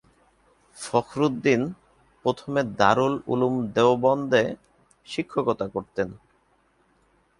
[0.77, 1.61] ফখরুদ্দিন
[2.25, 4.43] প্রথমে দারুল উলূম দেওবন্দে
[5.07, 6.07] শিক্ষকতা করতেন।